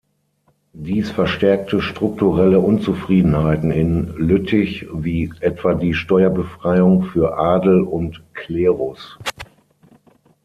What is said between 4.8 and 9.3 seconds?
wie etwa die Steuerbefreiung für Adel und Klerus.